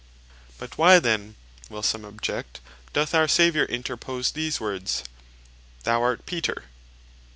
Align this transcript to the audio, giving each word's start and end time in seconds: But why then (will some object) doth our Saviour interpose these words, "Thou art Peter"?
But 0.57 0.79
why 0.79 0.97
then 0.97 1.35
(will 1.69 1.83
some 1.83 2.05
object) 2.05 2.59
doth 2.91 3.13
our 3.13 3.27
Saviour 3.27 3.65
interpose 3.65 4.31
these 4.31 4.59
words, 4.59 5.03
"Thou 5.83 6.01
art 6.01 6.25
Peter"? 6.25 6.63